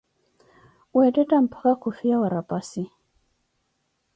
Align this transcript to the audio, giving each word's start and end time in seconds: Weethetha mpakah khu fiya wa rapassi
Weethetha 0.95 1.37
mpakah 1.45 1.75
khu 1.81 1.89
fiya 1.97 2.15
wa 2.21 2.27
rapassi 2.35 2.83